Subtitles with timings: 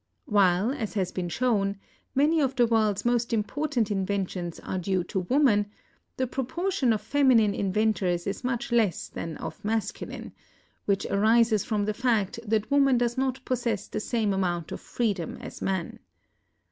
[0.25, 1.77] While, as has been shown,
[2.15, 5.67] many of the world's most important inventions are due to woman,
[6.17, 10.33] the proportion of feminine inventors is much less than of masculine,
[10.85, 15.37] which arises from the fact that woman does not possess the same amount of freedom
[15.37, 15.99] as man.